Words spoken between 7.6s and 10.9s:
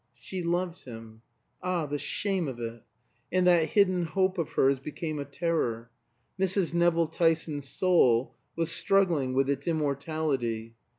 soul was struggling with its immortality.